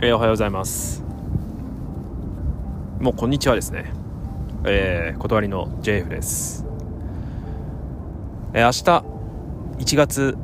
[0.00, 1.02] えー、おはようございます。
[3.00, 3.92] もうこんにちはですね。
[4.64, 6.64] えー、断りの JF です。
[8.52, 8.70] えー、明
[9.80, 10.38] 日1月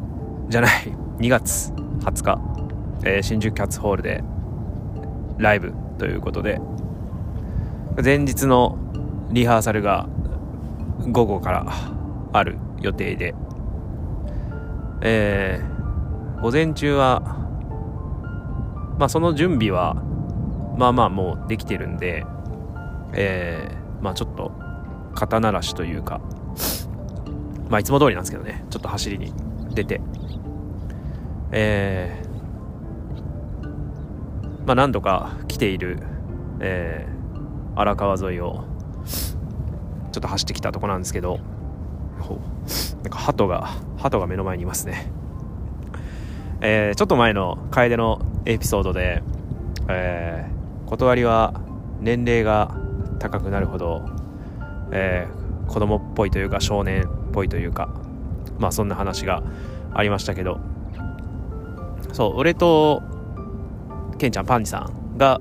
[0.48, 2.40] じゃない2月20日、
[3.04, 4.24] えー、新宿キャッツホールで
[5.38, 6.60] ライブということで
[8.02, 8.76] 前日の
[9.30, 10.08] リハーサルが
[11.06, 11.66] 午後から
[12.32, 13.36] ある予定で
[15.02, 17.43] えー、午前中は
[18.98, 19.94] まあ、その準備は
[20.76, 22.24] まあまあもうできてるんで、
[23.12, 24.52] えー、まあちょっと
[25.14, 26.20] 肩慣らしというか
[27.68, 29.32] まあいつも通りなんですけどねちょっと走りに
[29.74, 30.00] 出て
[31.52, 33.66] えー、
[34.66, 36.00] まあ何度か来ている、
[36.60, 38.64] えー、荒川沿いを
[40.12, 41.38] ちょっと走ってきたとこなんですけど
[43.02, 45.12] なんか鳩が鳩が目の前にいますね。
[46.60, 49.22] えー、ちょっと前の楓のエピソードで、
[49.88, 51.60] えー、断りは
[52.00, 52.74] 年齢が
[53.18, 54.04] 高くなるほど、
[54.92, 57.88] えー、子供っぽいというか少年っぽいというか
[58.58, 59.42] まあそんな話が
[59.94, 60.74] ありましたけど。
[62.14, 63.02] そう俺と
[64.18, 65.40] ケンちゃんパンチさんが、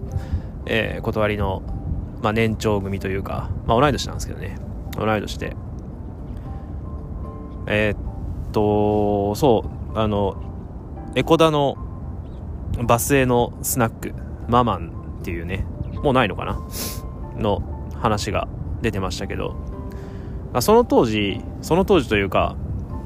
[0.65, 1.61] えー、断りの、
[2.23, 4.57] まあ、年長組というか、まあ、同い年なんですけどね。
[4.97, 5.55] 同い年で。
[7.67, 10.35] えー、っとそうあの
[11.15, 11.77] エコダの
[12.81, 14.13] バスへのスナック
[14.47, 15.65] ママンっていうね
[16.03, 16.59] もうないのかな？
[17.37, 18.47] の話が
[18.81, 19.55] 出てましたけど。
[20.59, 22.55] その当時その当時というか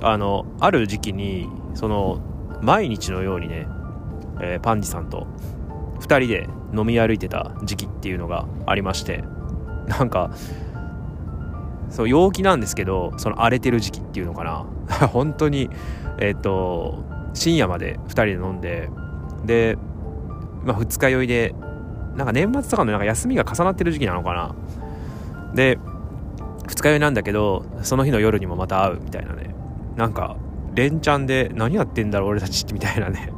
[0.01, 2.19] あのある時期にその
[2.61, 3.67] 毎日のようにね、
[4.41, 5.27] えー、パンジさんと
[6.01, 9.23] 2人で飲み歩いてた時期っていうのがありまして。
[9.87, 10.31] なんか
[11.89, 14.65] そう陽気なんですけどその荒れてる時期っていうのかな。
[15.07, 15.69] 本当に
[16.19, 18.89] えっ、ー、と深夜まで2人で飲んで
[19.45, 19.77] で、
[20.63, 21.53] まあ、二日酔いで
[22.15, 24.55] なんか年末とかのなんか休みが重なってる時期なのかな。
[25.53, 25.77] で
[26.67, 29.55] 二日酔いなんだけどその日の夜にもまた会うみたいなね。
[29.95, 30.35] なんか
[30.73, 33.31] 連チャンで何やってんだろう俺たちみたいなね。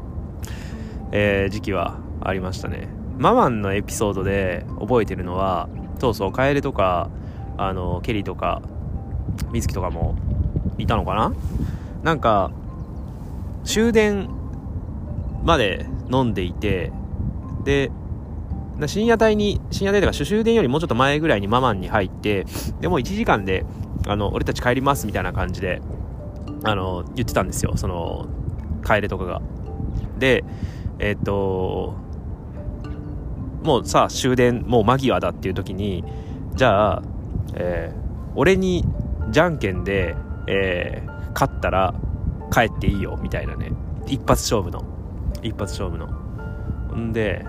[1.12, 2.88] えー、時期はありましたね。
[3.18, 5.68] ママンのエピソードで覚えてるのは
[6.00, 7.10] そうそう楓とか
[7.58, 8.62] あのケリーとか
[9.52, 10.16] 水木とかも
[10.78, 11.34] いたのかな。
[12.04, 12.52] なんか
[13.66, 14.30] 終電
[15.44, 16.92] まで飲んでいて
[17.64, 17.92] で
[18.88, 22.46] 深夜帯に深夜帯とか終電よりもうちょっと前ぐらいにママンに入って
[22.80, 23.66] でも1時間で
[24.08, 25.82] あの俺たち帰りますみたいな感じで
[26.64, 27.74] あの言ってたんですよ。
[27.76, 28.28] その
[28.86, 29.42] 帰れとかが。
[30.18, 30.44] で
[31.00, 31.96] えっ、ー、と
[33.64, 36.04] もうさ終電もう間際だっていう時に
[36.56, 37.04] じゃあ、
[37.56, 38.86] えー、俺に
[39.32, 40.16] じゃんけんで、
[40.48, 41.94] えー、勝ったら
[42.52, 43.72] 帰っていいよみたいなね。
[44.08, 44.99] 一発勝負の。
[45.42, 46.08] 一発勝負の。
[46.96, 47.46] んで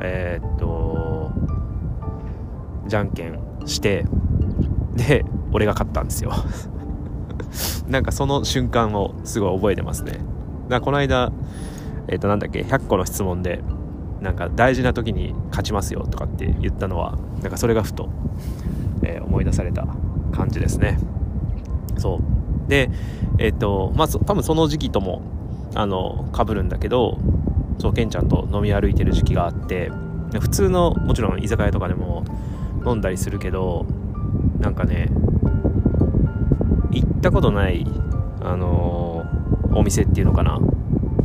[0.00, 1.32] えー、っと
[2.86, 4.04] じゃんけんして
[4.94, 6.32] で俺が勝ったんですよ。
[7.88, 10.18] なんかその瞬間をすごい覚えてますね。
[10.68, 11.32] だこの間
[12.08, 13.60] えー、っとなんだっけ100個の質問で
[14.20, 18.08] なんか大事な時に勝ちますよとかって言ったのはなんかそれがふと、
[19.02, 19.86] えー、思い出された
[20.32, 20.98] 感じですね。
[21.98, 22.68] そう。
[22.68, 22.90] で
[23.38, 25.22] えっ、とまあ多分その時期とも
[25.74, 27.18] あの被るんだけど
[27.78, 29.90] そうケンちゃんと飲み歩いてる時期があって
[30.40, 32.24] 普通のもちろん居酒屋とかでも
[32.86, 33.86] 飲んだりするけど
[34.60, 35.08] なんかね
[36.90, 37.86] 行ったことない
[38.40, 39.24] あの、
[39.74, 40.60] お店っていうのかな。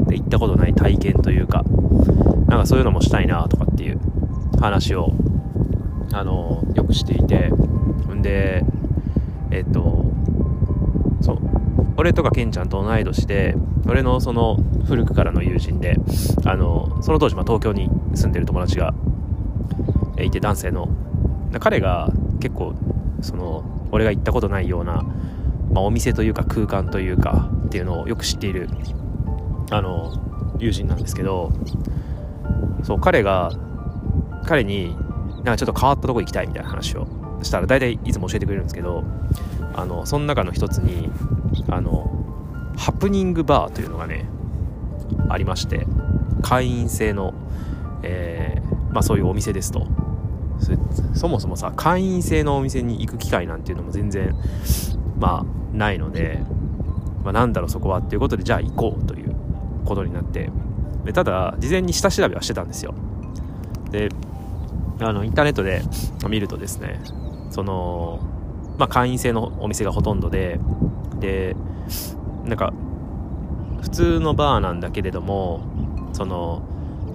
[0.08, 1.64] で行ったことない体験というか
[2.48, 4.00] なんかそういうのもしたいなとかっていう
[4.60, 5.12] 話を
[6.14, 7.52] あのー、よくしていて。
[8.20, 8.64] んで
[12.00, 13.56] 俺とかケンちゃんと同い年で
[13.86, 14.56] 俺のその
[14.88, 15.98] 古くからの友人で
[16.46, 18.94] あのその当時ま東京に住んでる友達が
[20.18, 20.88] いて男性の。
[21.60, 22.76] 彼が結構
[23.22, 25.04] その俺が行ったことないような、
[25.74, 28.70] まあ、お店というか空間というかっていうのをよく知っている
[29.72, 31.52] あの友人なんですけど
[32.84, 33.52] そう彼が
[34.46, 34.96] 彼に
[35.38, 37.08] なんかちょっと変わったとこ行きたいみたいな話を
[37.42, 39.04] したら大体いつも教えてくれるんですけど
[39.74, 41.10] あのその中の一つに
[41.72, 42.10] あの
[42.78, 44.26] ハプニングバーというのがね
[45.30, 45.86] ありまして
[46.42, 47.34] 会員制の、
[48.04, 49.88] えー、まあ、そういうお店ですと。
[51.14, 54.36] そもそもさ会員制のお店に行く機会なんていうのも全然
[55.18, 56.40] まあないので、
[57.24, 59.34] まあ、なんだろうそこはっていうことでじゃあ行こうという
[59.86, 60.50] ことになって。
[61.06, 62.94] でただ事前に下調べはしてたんですよ。
[63.92, 64.10] で
[65.00, 65.82] あのインターネットで
[66.28, 67.02] 見るとですね
[67.50, 68.20] その
[68.78, 70.60] まあ会員制のお店がほとんどで
[71.20, 71.56] で
[72.46, 72.74] なんか
[73.82, 75.62] 普通のバーなんだけれども
[76.14, 76.62] その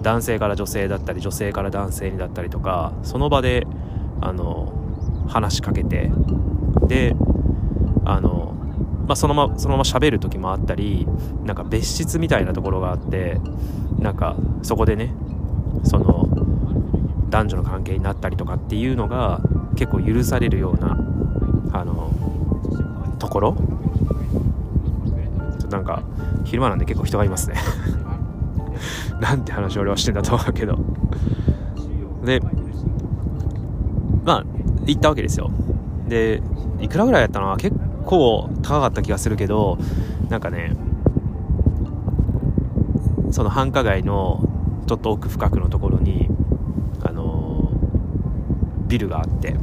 [0.01, 3.65] 男性から女性だったり女性から男性にだったりとかその場で
[4.21, 4.71] あの
[5.27, 6.11] 話しかけて
[6.87, 7.15] で
[8.05, 8.53] あの、
[9.07, 11.07] まあ、そのままそのまま喋る時もあったり
[11.43, 13.39] なんか別室みたいなところがあって
[13.99, 15.13] なんかそこでね
[15.83, 16.27] その
[17.29, 19.41] 男女の関係になったりとかっていうのが
[19.75, 20.91] 結構許されるような
[21.73, 22.11] あの
[23.19, 23.57] ところ
[25.67, 26.03] なんか
[26.43, 27.55] 昼間なんで結構人がいますね。
[29.21, 30.77] なんて話を俺はしてんだと思うけど。
[32.23, 32.41] で
[34.25, 34.43] まあ
[34.85, 35.51] 行ったわけですよ。
[36.07, 36.41] で
[36.79, 39.77] いくらぐらいやったのは結構高かった気がするけど
[40.29, 40.75] なんかね
[43.31, 44.39] その繁華街の
[44.87, 46.29] ちょっと奥深くのところに
[47.03, 47.69] あの、
[48.87, 49.55] ビルがあって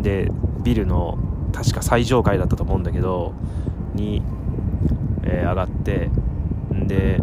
[0.00, 0.30] で
[0.62, 1.18] ビルの
[1.52, 3.32] 確か最上階だったと思うんだけど
[3.94, 4.22] に、
[5.26, 6.10] えー、上がって
[6.86, 7.20] で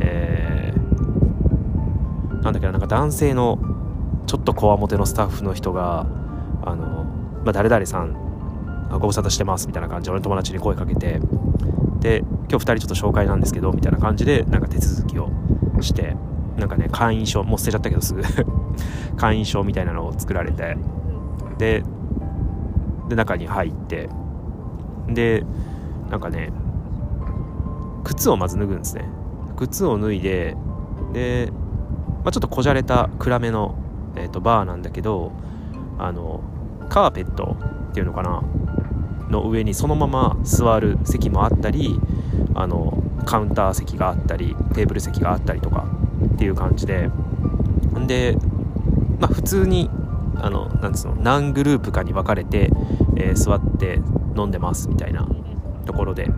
[0.00, 3.58] えー、なんだっけななんか男性の
[4.26, 6.06] ちょっとこわもてのスタッフの人が
[6.64, 7.04] あの、
[7.44, 8.12] まあ、誰々さん
[8.90, 11.20] ご無沙汰してますみたいな感じで俺の友達に声かけて
[12.00, 12.18] で
[12.48, 15.30] 今日2人ちょっと紹介なんですけどみたいな感じでなんか手続きを
[15.80, 16.16] して
[16.56, 18.22] なんかね会員証もう捨てちゃったけどすぐ
[19.16, 20.76] 会員証みたいなのを作られて
[21.58, 21.82] で
[23.08, 24.08] で中に入って
[25.08, 25.44] で
[26.10, 26.50] なんかね
[28.08, 29.04] 靴をまず脱ぐんですね。
[29.56, 30.56] 靴を脱いで
[31.12, 31.52] で、
[32.24, 33.76] まあ、ちょっとこじゃれた暗めの、
[34.16, 35.32] えーと、バーなんだけど
[35.98, 36.40] あの
[36.88, 37.56] カーペット
[37.90, 38.42] っていうのかな？
[39.28, 42.00] の上にそのまま座る席もあったり
[42.54, 45.86] あのカウンター席があったりテーブル席があったりとか
[46.34, 47.10] っていう感じで。
[48.06, 48.38] で
[49.20, 49.90] まあ普通に
[50.36, 52.70] あのなんつうの何グループかに分かれて、
[53.16, 54.00] えー、座って
[54.34, 55.28] 飲んでますみたいな
[55.84, 56.30] ところで。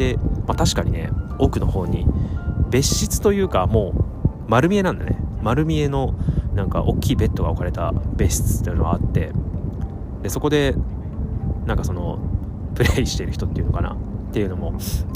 [0.00, 0.16] で、
[0.46, 2.06] まあ、確かにね奥の方に
[2.70, 5.18] 別室というかもう丸見えなんだね。
[5.42, 6.14] 丸見えの
[6.54, 9.32] なんか大きいベッドが置かれた別室っていうのがあって
[10.22, 10.74] でそこで
[11.66, 12.18] なんかその
[12.74, 13.96] プレイしてる人っていうのかなっ
[14.32, 14.74] ていうのも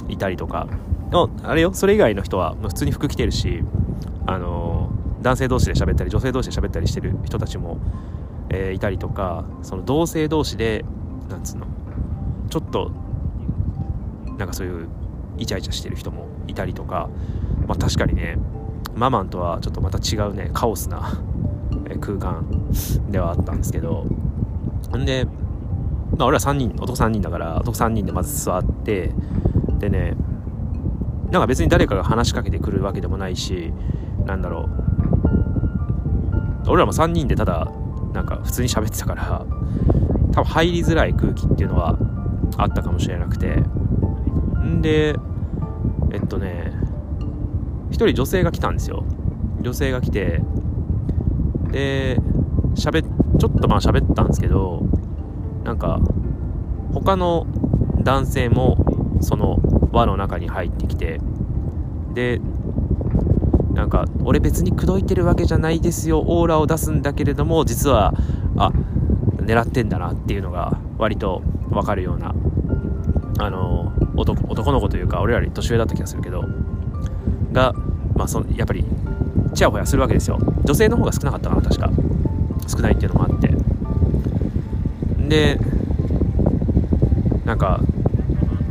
[0.08, 0.68] いたりとか。
[1.44, 3.62] あれよそれ以外の人は普通に服着てるし
[4.26, 4.90] あの
[5.22, 7.78] 男性同士で喋ったり女性同士で喋ったりしてる人たちも、
[8.50, 10.84] えー、いたりとかその同性同士で
[11.28, 11.66] なんつうの
[12.50, 12.90] ちょっと
[14.38, 14.88] なんかそういう
[15.38, 17.08] イチャイチャしてる人もいたりとか、
[17.66, 18.38] まあ、確かにね
[18.94, 21.18] ママンとはちょっとまた違うねカオスな
[22.00, 22.46] 空間
[23.10, 24.06] ではあったんですけど。
[24.96, 25.24] んで、
[26.16, 29.12] まあ、俺は3人男3人だから男3人でまず座って
[29.78, 30.14] でね
[31.30, 33.72] なんか別に誰かが話しかけてくるわけでもないし
[34.24, 34.84] なんだろう。
[36.66, 37.70] 俺らも3人でただ
[38.12, 39.44] なんか普通に喋ってたから
[40.32, 41.98] 多分入りづらい空気っていうのは
[42.56, 43.62] あったかもしれなくて。
[44.64, 45.16] んで
[46.12, 46.72] えっとね
[47.90, 49.04] 1人女性が来たんですよ。
[49.60, 50.42] 女性が来て
[51.70, 52.18] で
[52.74, 53.02] 喋
[53.38, 54.82] ちょっとまあ喋ったんですけど
[55.64, 56.00] なんか
[56.92, 57.46] 他の
[58.02, 58.76] 男性も
[59.20, 59.58] その
[59.92, 61.20] 輪の中に入ってきて
[62.12, 62.40] で
[63.72, 68.12] なんか俺別に口説いてるわけじゃないですよオーラを出すんだけれども実は
[68.56, 68.70] あ
[69.38, 72.34] 狙ってんだなっていうのが割と分かるような
[73.38, 76.44] あの男男の子というか俺らより年上だった気がするけど
[77.52, 77.72] が、
[78.14, 78.84] まあ、そやっぱり
[79.54, 80.38] ちやほやするわけですよ。
[80.64, 81.90] 女性の方が少なかったかな確か。
[82.66, 83.54] 少ないっていうのもあって。
[85.28, 85.58] で
[87.44, 87.80] なんか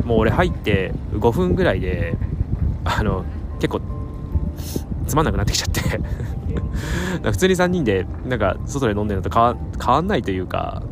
[0.04, 2.16] もう俺入って5分ぐらいで
[2.84, 3.24] あの
[3.60, 3.80] 結構
[5.06, 6.00] つまんなくなってきちゃって。
[7.30, 10.82] 普通に3人でなんか外で飲んでるのと変わ変わんないというか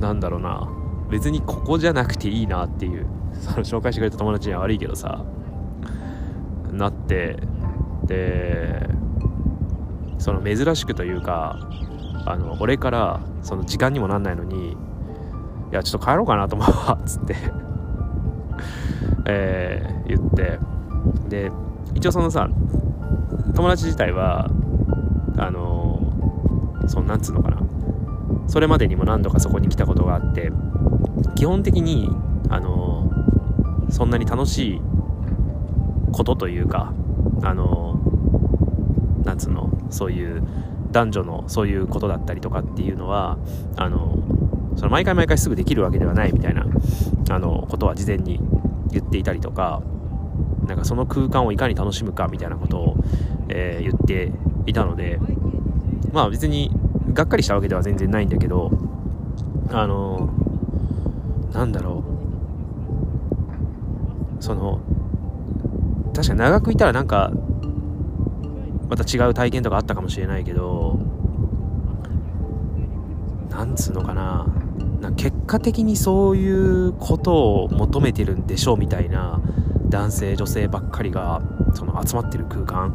[0.00, 0.68] なんだろうな。
[1.10, 3.06] 別にここじゃなくていいなっていう。
[3.40, 5.24] その紹介してくれた友達には悪いけどさ
[6.70, 7.38] なって
[8.04, 8.88] で
[10.18, 11.58] その珍しくというか
[12.26, 14.76] あの俺からその時間にもなんないのにい
[15.72, 17.36] やちょっと帰ろうかなと思うわっつって
[19.26, 20.58] えー、言って。
[21.28, 21.50] で
[21.94, 22.48] 一応そのさ
[23.54, 24.50] 友達自体は
[25.38, 26.12] あの
[26.86, 27.58] そのなんつうのかな。
[28.46, 30.50] それまでにも何度かそこに来たことがあって
[31.36, 32.10] 基本的に
[32.48, 33.09] あの
[33.90, 34.80] そんなに楽しい
[36.12, 36.92] ことというか
[37.42, 38.00] あの
[39.24, 40.42] なんつうのそういう
[40.90, 43.38] 男女のそういうことだったりとかっていうのは
[43.76, 44.18] あの
[44.76, 46.66] その毎回毎回すぐできるわけではないみたいな
[47.30, 48.40] あのことは事前に
[48.90, 49.82] 言っていたりとか
[50.66, 52.96] なんかその空間をいかに楽しむかみたいなことを、
[53.48, 54.32] えー、言って
[54.66, 55.18] いたので
[56.12, 56.70] まあ別に
[57.12, 58.70] がっかりしたわけでは全然ないんだけど
[59.70, 60.32] あの
[61.52, 62.19] なんだろう。
[64.40, 64.80] その
[66.14, 67.30] 確かに長くいたらなんか
[68.88, 70.98] また違う体験とかあったかもしれないけど
[73.50, 74.46] なんつうのかな。
[75.00, 79.40] な結果的にそういうことを求めてるんでしょうみたいな
[79.88, 81.42] 男性女性ばっかりが
[81.74, 82.92] その集まってる空間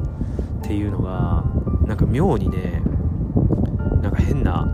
[0.59, 1.43] っていうのが
[1.87, 2.81] なんか妙にね
[4.01, 4.71] なんか変な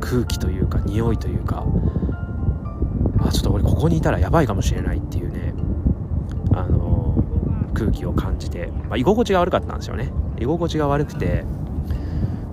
[0.00, 1.64] 空気というか匂いというか
[3.18, 5.45] あちょっと俺ここにいたらやばいかもしれないっていうね
[7.76, 10.10] 空気を感じて、まあ、居心地が悪かったんですよね。
[10.40, 11.44] 居心地が悪くて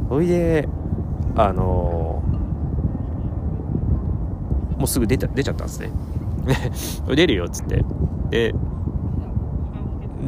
[0.10, 0.68] それで
[1.36, 2.22] あの
[4.78, 5.92] もうすぐ出た出ちゃったんですね。
[7.16, 7.86] 出るよっつって。
[8.30, 8.54] で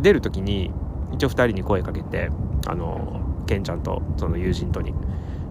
[0.02, 0.72] 出る時に
[1.14, 2.30] 一応2人に声かけて
[2.68, 4.94] あのケンちゃんとその友人とに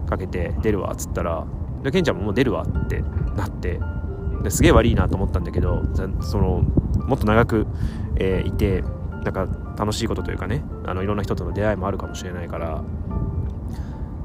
[0.07, 1.45] かけて出るわっつったら
[1.83, 3.03] でケンちゃんももう出るわって
[3.35, 3.79] なって
[4.43, 5.83] ですげえ悪いなと思ったんだけど
[6.21, 6.63] その
[7.07, 7.67] もっと長く、
[8.17, 8.83] えー、いて
[9.25, 12.83] なんか楽しいことというかねあのいろんな人との出会いもあるかもしれないから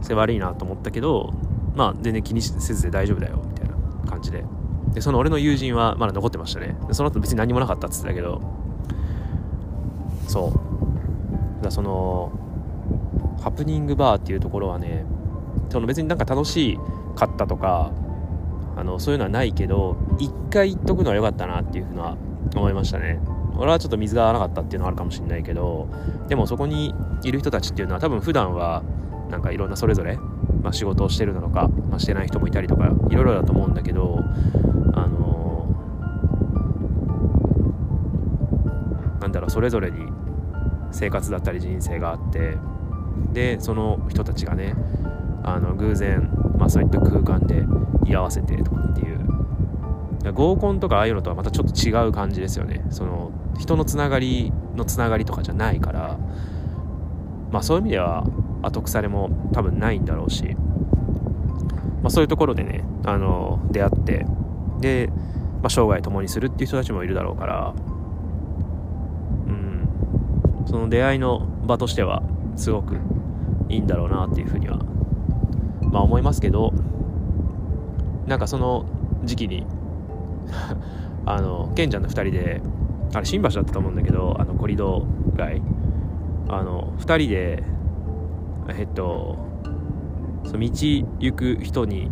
[0.03, 1.33] それ悪いなと思ったけど
[1.75, 3.75] まあ全然気にせずで大丈夫だよみたいな
[4.09, 4.45] 感じで。
[4.93, 6.77] でその俺の友人はまだ残ってましたね。
[6.91, 8.43] その後別に何もなかったっつってたけど
[10.27, 10.53] そ
[11.61, 11.63] う。
[11.65, 12.33] だその
[13.41, 15.05] ハプニングバーっていうところはね
[15.69, 16.79] その別になんか楽し
[17.15, 17.93] かったとか
[18.77, 22.17] あのそういうのはないけど一回行っとくのは良かったなっていうふうな
[22.57, 23.21] 思いましたね。
[23.61, 25.89] 俺はちょっと水が合わなかったっていうのはあるかもしれないけど
[26.29, 28.83] でもそこにいる人たちっていうのは多分普段は
[29.31, 30.17] なんかいろんなそれぞれ、
[30.63, 34.25] まあ、仕事をしてるのか、まあ、してない人もいたりとかいろいろだと思うんだけど
[34.95, 40.07] あのー、なんだろうそれぞれに
[40.91, 42.57] 生活だったり人生があって
[43.33, 44.75] でその人たちがね
[45.45, 47.67] あの偶然、まあ、そういった空間で
[48.07, 49.21] 居合わせてとかっていう。
[50.35, 52.85] 合コンとかああいうのとはまたちょっと違う感じですよね。
[52.91, 56.19] その人のつながりのつながりとかじゃないから
[57.51, 58.25] まあそういう意味では
[58.63, 60.45] 後腐れも多分ないんだろうし、
[62.03, 64.27] まあ、そういうところでねあの出会って
[64.81, 65.09] で、
[65.63, 67.75] まあ、生涯共にするっていう人たちもいるだろうから
[69.47, 69.89] うん
[70.67, 72.23] その出会いの場としては
[72.57, 72.97] すごく
[73.69, 74.79] いいんだろうなっていうふうには
[75.83, 76.73] まあ思いますけど
[78.27, 78.87] なんかその
[79.25, 79.67] 時期に
[81.27, 82.63] あのケンちゃんの2人で
[83.13, 85.63] あれ新橋だったと思うんだけどあのコリド街。
[86.49, 87.63] あの2人で
[88.77, 89.39] えっと
[90.45, 90.69] その道
[91.21, 92.11] 行く人に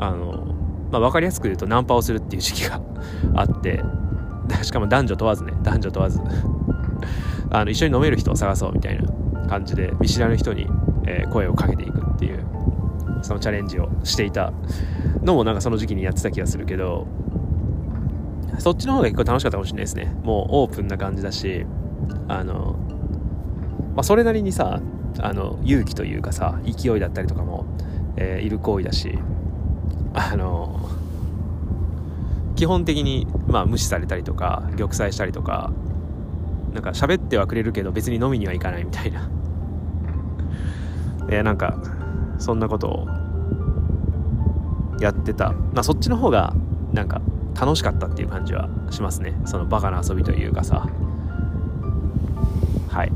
[0.00, 0.54] あの、
[0.90, 2.80] まあ、分かりやすく言うとナンパをするっていう時期が
[3.36, 3.82] あって
[4.62, 5.52] しかも男女問わずね。
[5.62, 6.20] 男女問わず。
[7.50, 10.68] あの一緒に飲める人を探そうみたいな感じで見知らぬ人に、
[11.06, 12.44] えー、声をかけていくっていう
[13.22, 14.52] そのチャレンジをしていた
[15.22, 17.06] のもなんかその時期にやってた気がするけど
[18.58, 20.14] そっちの方が結構楽しかったかもしれないですね。
[20.22, 21.66] もうオープンな感じだし
[22.28, 22.76] あの、
[23.94, 24.80] まあ、それなりにさ
[25.18, 27.66] あの勇気というかさ勢いだったりとかも、
[28.16, 29.18] えー、いる行為だし
[30.14, 30.88] あの
[32.54, 35.72] 基本的に、まあ、無視されたりとか玉砕したりとか
[36.72, 39.28] なんか喋ってはくれるけど別に飲みには行かないみたいな。
[41.28, 41.78] えー、なんか
[42.38, 43.06] そんなことを
[45.00, 46.54] やってた、まあ、そっちの方が
[46.92, 47.20] なんか
[47.58, 49.34] 楽しかったっていう感じはしますね。
[49.46, 50.86] そのバカな遊びというかさ。
[52.88, 53.12] はい。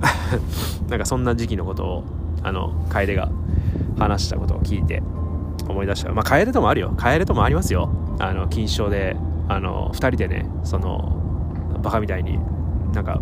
[0.88, 2.04] なんかそんな時期のことを
[2.42, 3.30] あの楓が
[3.98, 5.02] 話したことを聞いて
[5.68, 6.12] 思い出した。
[6.12, 6.94] まあ楓ともあるよ。
[6.96, 7.90] 楓ともありますよ。
[8.18, 9.16] あの錦糸町で
[9.48, 11.12] あの2人でねその
[11.82, 12.38] バカみたいに
[12.94, 13.20] なんか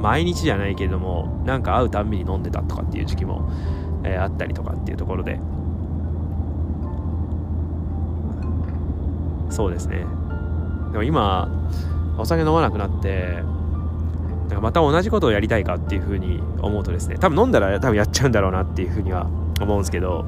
[0.00, 3.48] 毎日じゃないけれどもなんか会うたんびに飲んでたとかっていう時期も、
[4.02, 5.38] えー、あったりとかっていうところで。
[9.52, 10.06] そうですね。
[10.90, 11.48] でも今
[12.18, 13.42] お酒飲まなくなって
[14.48, 19.26] なんかまた同じことをやりたいかっていうふうに思うとですね多分飲んだら多分やっちゃうんだろうなっていうふうには
[19.60, 20.26] 思うんですけど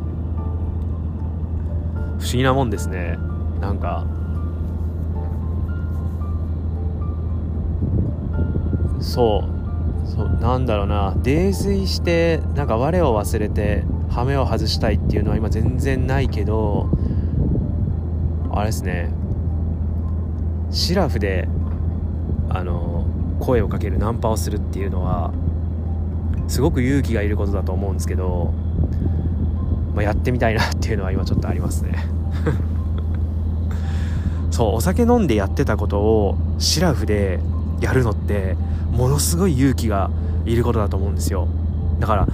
[2.19, 3.19] 不思議なもんですね。
[3.61, 4.07] なんか
[9.00, 11.14] そうそうなんだろうな。
[11.23, 16.88] 泥酔してなんか我を忘れて羽目を外したいっていうのは今全然ないけど
[18.58, 19.11] あれですね。
[20.70, 21.49] シラフで
[22.49, 23.06] あの
[23.40, 25.32] 声をかけるナンパをするっていうのは
[26.49, 28.52] すごく勇気がいることだと思うんですけど、
[29.94, 32.04] まあ、やってみたいなっていうのは今ちょっとありますね。
[34.50, 37.40] そうお酒飲んでやってたことをシラフで
[37.80, 38.56] やるのって
[38.92, 40.11] ものすごい勇気が
[40.46, 41.49] いることだと思うんですよ。
[41.99, 42.28] だから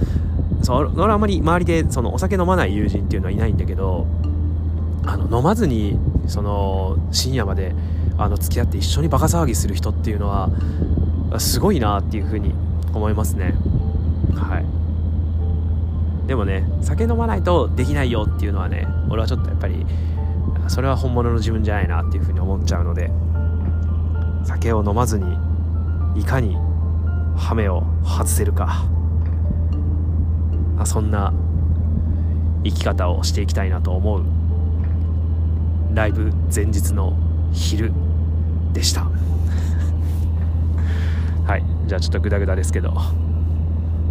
[0.61, 4.05] そ俺はあんまり周りでそのお酒飲まない友人っていうのはいないんだけど
[5.05, 7.73] あの飲まずにその深夜まで
[8.17, 10.49] あの付き合って一緒にバカ騒ぎする人っていうのは
[11.39, 12.53] すごいなっていうふうに
[12.93, 13.53] 思いますね。
[14.35, 16.27] はい。
[16.27, 19.85] でもね酒飲まないとできないよっていうのはね俺はちょっとやっぱり
[20.67, 23.11] それは本物の自分じゃないなっていうふうに思っちゃうので
[24.45, 25.25] 酒を飲まずに
[26.15, 26.55] いかに
[27.35, 28.85] ハメを外せるか。
[30.85, 31.33] そんな
[32.63, 34.23] 生き方をしていきたいなと思う
[35.93, 37.15] ライブ前日の
[37.51, 37.91] 昼
[38.73, 39.07] でした。
[41.45, 41.63] はい。
[41.87, 43.03] じゃあちょっとグダグダですけど今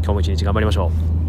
[0.02, 1.19] 日も一日頑張りましょう。